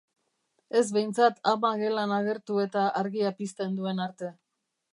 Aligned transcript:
Ez 0.79 0.83
behintzat 0.95 1.37
ama 1.51 1.71
gelan 1.81 2.15
agertu 2.17 2.59
eta 2.63 2.87
argia 3.03 3.35
pizten 3.43 3.77
duen 3.81 4.03
arte. 4.07 4.33